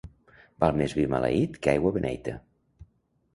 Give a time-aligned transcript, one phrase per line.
[0.63, 2.35] Val més vi maleït que aigua beneita.